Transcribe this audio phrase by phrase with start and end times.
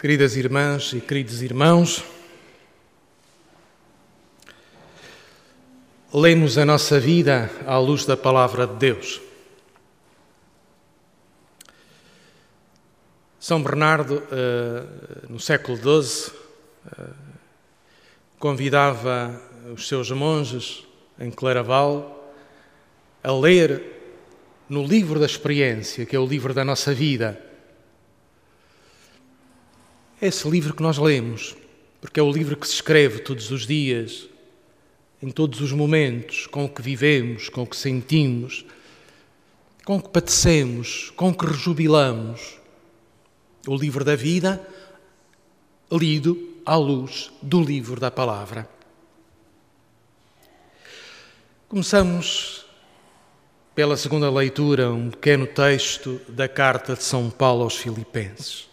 [0.00, 2.02] Queridas irmãs e queridos irmãos,
[6.10, 9.20] lemos a nossa vida à luz da palavra de Deus.
[13.38, 16.32] São Bernardo, eh, no século XII,
[16.86, 17.04] eh,
[18.38, 19.38] convidava
[19.74, 20.82] os seus monges
[21.18, 22.34] em Claraval
[23.22, 23.82] a ler
[24.66, 27.49] no livro da experiência, que é o livro da nossa vida,
[30.20, 31.56] esse livro que nós lemos,
[32.00, 34.28] porque é o livro que se escreve todos os dias,
[35.22, 38.64] em todos os momentos, com o que vivemos, com o que sentimos,
[39.84, 42.58] com o que padecemos, com o que rejubilamos.
[43.66, 44.66] O livro da vida,
[45.92, 48.68] lido à luz do livro da palavra.
[51.68, 52.64] Começamos
[53.74, 58.69] pela segunda leitura, um pequeno texto da carta de São Paulo aos Filipenses.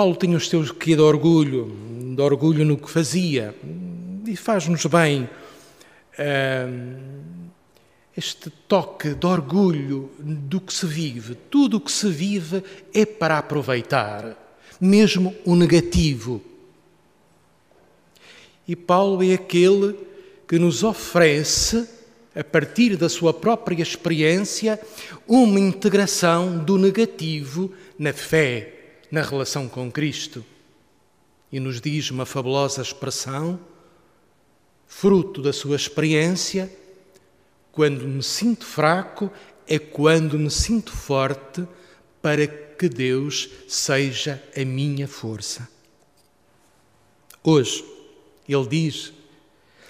[0.00, 1.70] Paulo tinha os seus que de orgulho,
[2.16, 3.54] de orgulho no que fazia,
[4.26, 5.24] e faz-nos bem
[6.14, 7.10] uh,
[8.16, 11.34] este toque de orgulho do que se vive.
[11.34, 14.34] Tudo o que se vive é para aproveitar,
[14.80, 16.40] mesmo o negativo.
[18.66, 19.98] E Paulo é aquele
[20.48, 21.86] que nos oferece,
[22.34, 24.80] a partir da sua própria experiência,
[25.28, 28.79] uma integração do negativo na fé
[29.10, 30.44] na relação com Cristo.
[31.50, 33.58] E nos diz uma fabulosa expressão,
[34.86, 36.70] fruto da sua experiência:
[37.72, 39.30] quando me sinto fraco,
[39.66, 41.66] é quando me sinto forte,
[42.22, 45.68] para que Deus seja a minha força.
[47.42, 47.84] Hoje,
[48.48, 49.12] ele diz: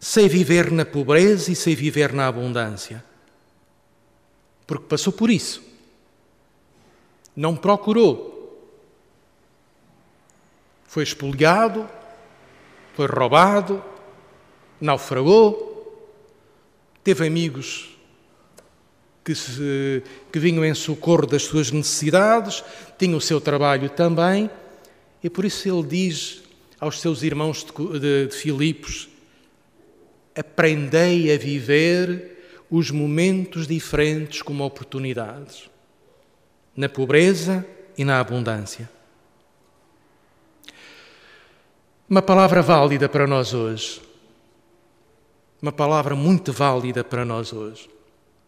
[0.00, 3.04] sei viver na pobreza e sei viver na abundância.
[4.66, 5.62] Porque passou por isso.
[7.36, 8.33] Não procurou
[10.94, 11.90] foi expoliado,
[12.94, 13.82] foi roubado,
[14.80, 16.08] naufragou,
[17.02, 17.98] teve amigos
[19.24, 22.62] que, se, que vinham em socorro das suas necessidades,
[22.96, 24.48] tinha o seu trabalho também,
[25.20, 26.44] e por isso ele diz
[26.78, 29.08] aos seus irmãos de, de, de Filipos:
[30.38, 35.68] Aprendei a viver os momentos diferentes como oportunidades,
[36.76, 37.66] na pobreza
[37.98, 38.93] e na abundância.
[42.14, 44.00] Uma palavra válida para nós hoje.
[45.60, 47.90] Uma palavra muito válida para nós hoje.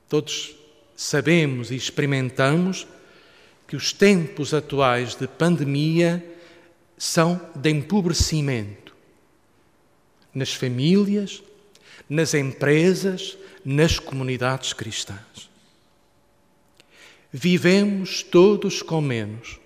[0.08, 0.54] Todos
[0.96, 2.86] sabemos e experimentamos
[3.66, 6.24] que os tempos atuais de pandemia
[6.96, 8.94] são de empobrecimento
[10.32, 11.42] nas famílias,
[12.08, 15.50] nas empresas, nas comunidades cristãs.
[17.32, 19.58] Vivemos todos com menos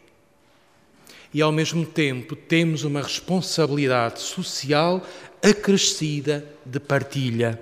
[1.33, 5.07] e, ao mesmo tempo, temos uma responsabilidade social
[5.43, 7.61] acrescida de partilha.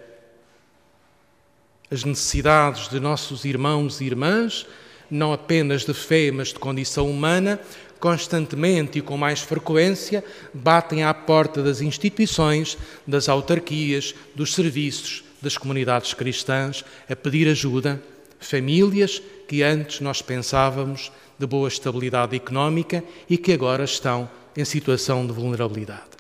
[1.91, 4.67] As necessidades de nossos irmãos e irmãs,
[5.11, 7.61] não apenas de fé, mas de condição humana,
[7.99, 12.77] constantemente e com mais frequência batem à porta das instituições,
[13.07, 18.03] das autarquias, dos serviços, das comunidades cristãs a pedir ajuda.
[18.39, 25.27] Famílias que antes nós pensávamos de boa estabilidade económica e que agora estão em situação
[25.27, 26.19] de vulnerabilidade.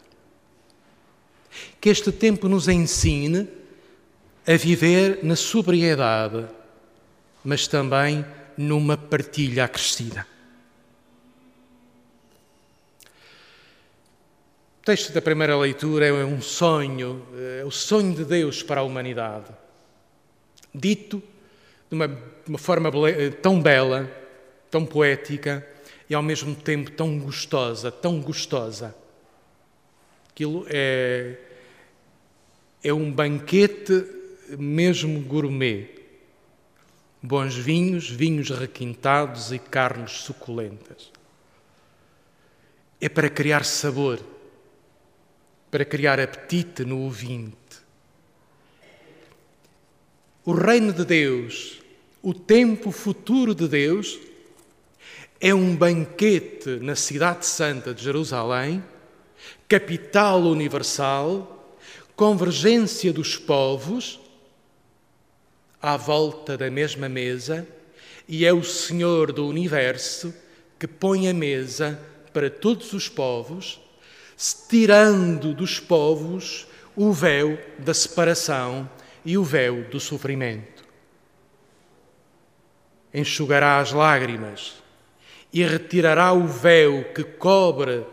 [1.81, 3.49] Que este tempo nos ensine
[4.47, 6.47] a viver na sobriedade,
[7.45, 8.25] mas também
[8.57, 10.27] numa partilha acrescida.
[14.81, 17.27] O texto da primeira leitura é um sonho,
[17.61, 19.53] é o sonho de Deus para a humanidade,
[20.75, 21.23] dito
[21.91, 22.91] de uma, de uma forma
[23.43, 24.11] tão bela
[24.71, 25.67] tão poética
[26.09, 28.95] e ao mesmo tempo tão gostosa, tão gostosa.
[30.31, 31.37] Aquilo é,
[32.83, 34.05] é um banquete
[34.59, 35.91] mesmo gourmet.
[37.21, 41.11] Bons vinhos, vinhos requintados e carnes suculentas.
[43.01, 44.21] É para criar sabor,
[45.71, 47.57] para criar apetite no ouvinte.
[50.45, 51.83] O reino de Deus,
[52.23, 54.19] o tempo futuro de Deus,
[55.41, 58.83] é um banquete na Cidade Santa de Jerusalém,
[59.69, 61.77] capital universal,
[62.17, 64.21] convergência dos povos
[65.81, 67.67] à volta da mesma mesa,
[68.27, 70.35] e é o Senhor do universo
[70.77, 71.99] que põe a mesa
[72.33, 73.81] para todos os povos,
[74.69, 78.91] tirando dos povos o véu da separação
[79.25, 80.85] e o véu do sofrimento.
[83.15, 84.75] Enxugará as lágrimas
[85.53, 88.05] e retirará o véu que cobre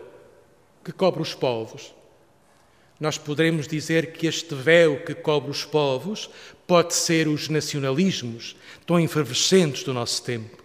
[0.83, 1.93] que cobre os povos.
[2.99, 6.29] Nós poderemos dizer que este véu que cobre os povos
[6.67, 8.55] pode ser os nacionalismos
[8.85, 10.63] tão efervescentes do nosso tempo.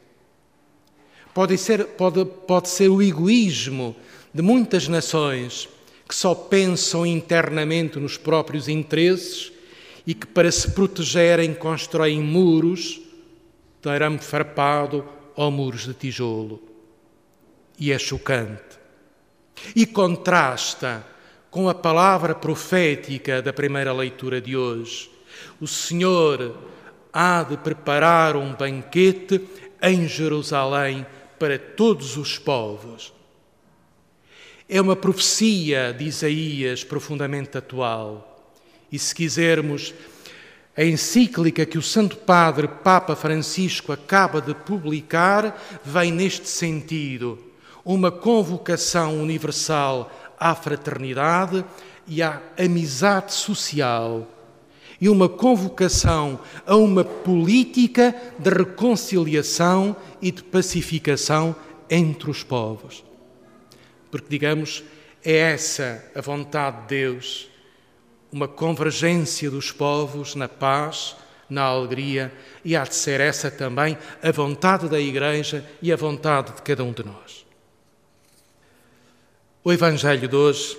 [1.32, 3.96] Pode ser, pode, pode ser o egoísmo
[4.32, 5.68] de muitas nações
[6.06, 9.52] que só pensam internamente nos próprios interesses
[10.06, 13.00] e que, para se protegerem, constroem muros
[13.82, 15.04] de arame farpado
[15.36, 16.62] ou muros de tijolo.
[17.78, 18.78] E é chocante.
[19.74, 21.04] E contrasta
[21.50, 25.10] com a palavra profética da primeira leitura de hoje.
[25.60, 26.56] O Senhor
[27.12, 29.40] há de preparar um banquete
[29.82, 31.06] em Jerusalém
[31.38, 33.12] para todos os povos.
[34.68, 38.54] É uma profecia de Isaías profundamente atual.
[38.92, 39.92] E se quisermos,
[40.76, 47.38] a encíclica que o Santo Padre Papa Francisco acaba de publicar vem neste sentido,
[47.84, 51.64] uma convocação universal à fraternidade
[52.06, 54.26] e à amizade social
[55.00, 61.56] e uma convocação a uma política de reconciliação e de pacificação
[61.88, 63.02] entre os povos.
[64.10, 64.84] Porque, digamos,
[65.24, 67.48] é essa a vontade de Deus,
[68.32, 71.16] uma convergência dos povos na paz,
[71.48, 72.32] na alegria,
[72.64, 76.84] e há de ser essa também a vontade da Igreja e a vontade de cada
[76.84, 77.44] um de nós.
[79.64, 80.78] O Evangelho de hoje,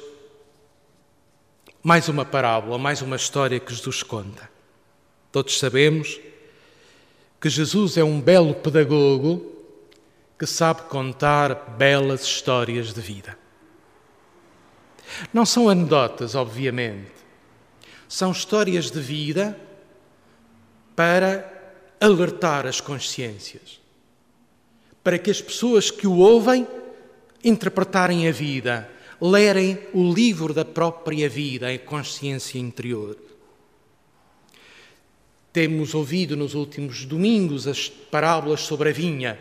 [1.83, 4.49] mais uma parábola, mais uma história que Jesus conta.
[5.31, 6.19] Todos sabemos
[7.39, 9.51] que Jesus é um belo pedagogo
[10.37, 13.37] que sabe contar belas histórias de vida.
[15.33, 17.11] Não são anedotas, obviamente,
[18.11, 19.57] são histórias de vida
[20.93, 21.49] para
[21.97, 23.79] alertar as consciências,
[25.01, 26.67] para que as pessoas que o ouvem
[27.41, 28.89] interpretarem a vida,
[29.21, 33.15] lerem o livro da própria vida, a consciência interior.
[35.53, 39.39] Temos ouvido nos últimos domingos as parábolas sobre a vinha.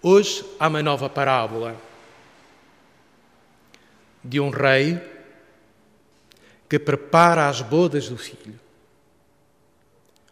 [0.00, 1.76] Hoje há uma nova parábola
[4.22, 5.15] de um rei
[6.68, 8.58] que prepara as bodas do filho.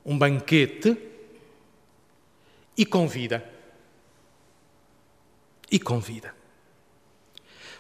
[0.05, 0.97] Um banquete
[2.77, 3.55] e convida
[5.75, 6.33] e convida.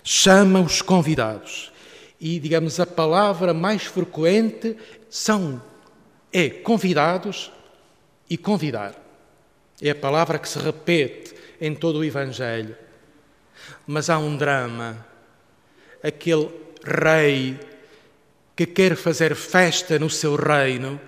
[0.02, 1.72] Chama os convidados.
[2.20, 4.76] E, digamos, a palavra mais frequente
[5.08, 5.62] são
[6.32, 7.52] é convidados
[8.28, 8.94] e convidar.
[9.80, 12.76] É a palavra que se repete em todo o Evangelho.
[13.86, 15.06] Mas há um drama.
[16.02, 16.50] Aquele
[16.82, 17.60] rei
[18.56, 21.00] que quer fazer festa no seu reino,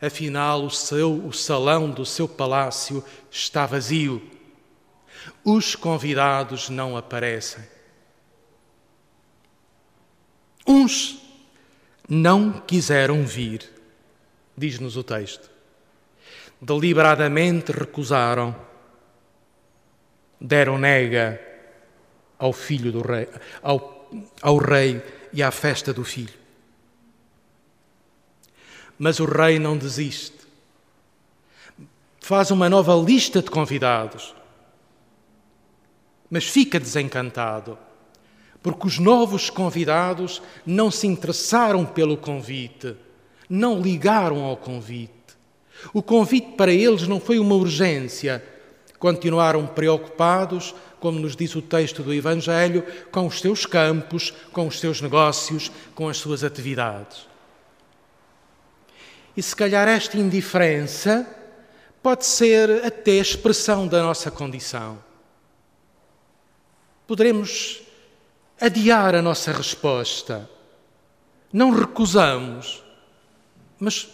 [0.00, 4.36] afinal o seu o salão do seu palácio está vazio
[5.44, 7.64] os convidados não aparecem.
[10.66, 11.22] Uns
[12.08, 13.68] não quiseram vir,
[14.56, 15.48] diz-nos o texto.
[16.60, 18.56] Deliberadamente recusaram,
[20.40, 21.40] deram nega
[22.38, 23.28] ao filho do rei,
[23.62, 24.10] ao,
[24.42, 25.02] ao rei
[25.36, 26.34] e à festa do filho.
[28.98, 30.34] Mas o rei não desiste.
[32.20, 34.34] Faz uma nova lista de convidados
[36.30, 37.78] mas fica desencantado,
[38.62, 42.96] porque os novos convidados não se interessaram pelo convite,
[43.48, 45.12] não ligaram ao convite.
[45.92, 48.44] O convite para eles não foi uma urgência,
[49.06, 54.80] continuaram preocupados, como nos diz o texto do Evangelho, com os seus campos, com os
[54.80, 57.26] seus negócios, com as suas atividades.
[59.36, 61.26] E se calhar esta indiferença
[62.02, 65.06] pode ser até expressão da nossa condição
[67.06, 67.82] poderemos
[68.60, 70.48] adiar a nossa resposta.
[71.52, 72.82] Não recusamos,
[73.78, 74.08] mas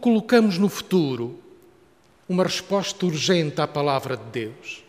[0.00, 1.42] colocamos no futuro
[2.30, 4.84] uma resposta urgente à palavra de Deus.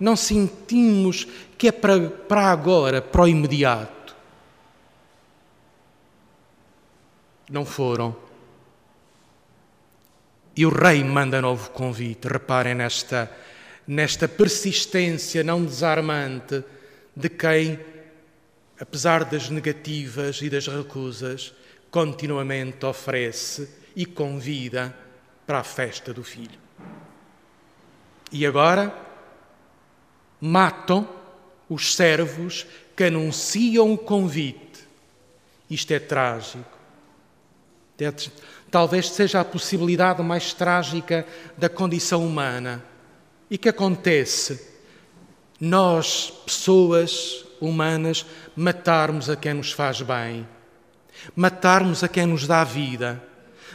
[0.00, 4.16] Não sentimos que é para, para agora, para o imediato.
[7.48, 8.16] Não foram.
[10.56, 12.26] E o rei manda novo convite.
[12.26, 13.30] Reparem nesta
[13.86, 16.64] nesta persistência não desarmante
[17.14, 17.78] de quem,
[18.80, 21.54] apesar das negativas e das recusas,
[21.92, 25.03] continuamente oferece e convida
[25.46, 26.58] para a festa do filho.
[28.32, 28.94] E agora
[30.40, 31.08] matam
[31.68, 34.86] os servos que anunciam o convite.
[35.70, 36.78] Isto é trágico.
[38.70, 42.84] talvez seja a possibilidade mais trágica da condição humana.
[43.50, 44.72] E que acontece?
[45.60, 50.46] Nós, pessoas humanas, matarmos a quem nos faz bem,
[51.34, 53.22] matarmos a quem nos dá vida,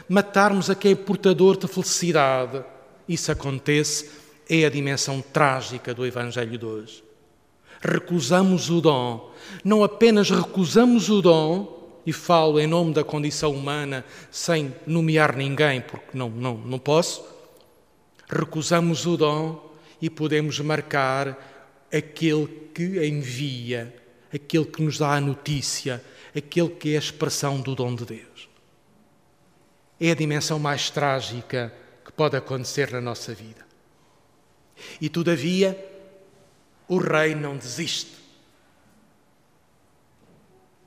[0.08, 2.64] matarmos a quem é portador de felicidade.
[3.08, 4.10] Isso acontece,
[4.48, 7.04] é a dimensão trágica do Evangelho de hoje.
[7.80, 9.32] Recusamos o dom,
[9.64, 15.80] não apenas recusamos o dom, e falo em nome da condição humana sem nomear ninguém,
[15.80, 17.24] porque não, não, não posso,
[18.28, 19.70] recusamos o dom
[20.00, 23.94] e podemos marcar aquele que envia,
[24.32, 26.02] aquele que nos dá a notícia,
[26.36, 28.49] aquele que é a expressão do dom de Deus.
[30.00, 31.72] É a dimensão mais trágica
[32.04, 33.66] que pode acontecer na nossa vida.
[35.00, 35.78] E todavia,
[36.88, 38.18] o rei não desiste.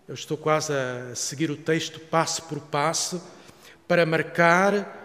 [0.07, 3.23] Eu estou quase a seguir o texto passo por passo
[3.87, 4.99] para marcar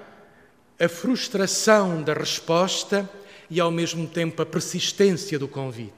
[0.80, 3.08] a frustração da resposta
[3.50, 5.92] e ao mesmo tempo a persistência do convite.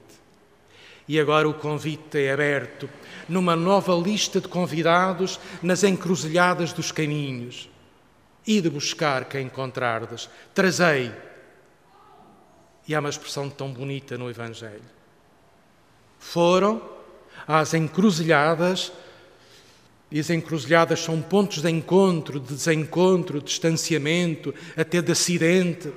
[1.07, 2.89] E agora o convite é aberto
[3.27, 7.70] numa nova lista de convidados nas encruzilhadas dos caminhos.
[8.45, 11.11] E de buscar quem encontrardes, trazei.
[12.87, 14.81] E há uma expressão tão bonita no Evangelho.
[16.19, 16.81] Foram
[17.47, 18.91] às encruzilhadas,
[20.11, 25.91] e as encruzilhadas são pontos de encontro, de desencontro, de distanciamento, até de acidente,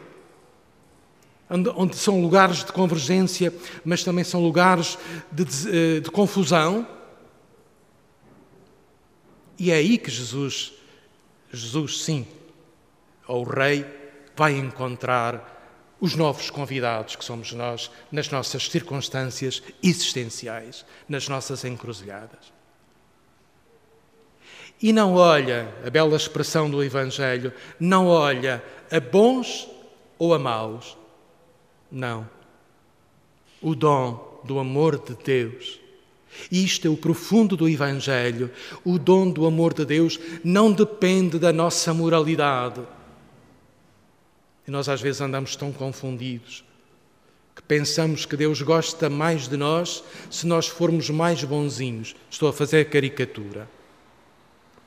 [1.77, 3.53] onde são lugares de convergência,
[3.85, 4.97] mas também são lugares
[5.31, 6.87] de, eh, de confusão.
[9.59, 10.73] E é aí que Jesus,
[11.55, 12.27] Jesus, sim,
[13.27, 13.87] ou o Rei,
[14.37, 15.53] vai encontrar
[16.01, 22.53] os novos convidados que somos nós nas nossas circunstâncias existenciais, nas nossas encruzilhadas.
[24.83, 29.69] E não olha, a bela expressão do Evangelho, não olha a bons
[30.19, 30.97] ou a maus.
[31.91, 32.29] Não.
[33.63, 35.81] O dom do amor de Deus.
[36.51, 38.51] Isto é o profundo do Evangelho.
[38.85, 42.81] O dom do amor de Deus não depende da nossa moralidade
[44.67, 46.65] e nós às vezes andamos tão confundidos
[47.55, 52.17] que pensamos que Deus gosta mais de nós se nós formos mais bonzinhos.
[52.29, 53.69] Estou a fazer caricatura.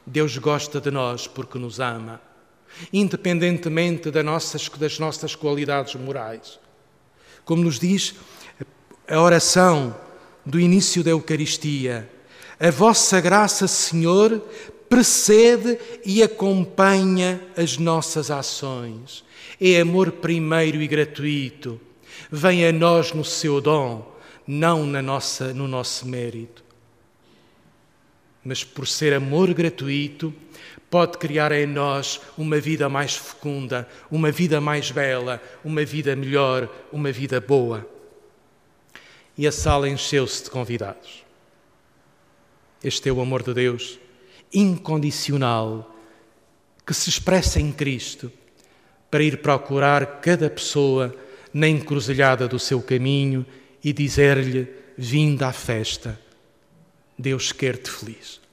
[0.05, 2.19] Deus gosta de nós porque nos ama,
[2.91, 6.59] independentemente das nossas, das nossas qualidades morais.
[7.45, 8.15] Como nos diz
[9.07, 9.95] a oração
[10.47, 12.09] do início da Eucaristia,
[12.59, 14.41] a vossa graça, Senhor,
[14.89, 19.27] precede e acompanha as nossas ações
[19.59, 21.79] é amor primeiro e gratuito.
[22.31, 26.63] Vem a nós no seu dom, não na nossa, no nosso mérito.
[28.43, 30.33] Mas por ser amor gratuito,
[30.89, 36.69] pode criar em nós uma vida mais fecunda, uma vida mais bela, uma vida melhor,
[36.91, 37.87] uma vida boa.
[39.37, 41.23] E a sala encheu-se de convidados.
[42.83, 43.99] Este é o amor de Deus,
[44.53, 45.93] incondicional,
[46.85, 48.31] que se expressa em Cristo
[49.11, 51.15] para ir procurar cada pessoa
[51.53, 53.45] na encruzilhada do seu caminho
[53.83, 54.67] e dizer-lhe:
[54.97, 56.19] Vinda à festa,
[57.17, 58.46] Deus quer-te feliz.